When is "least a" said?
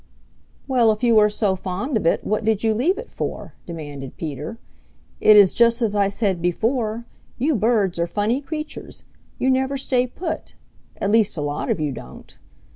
11.11-11.41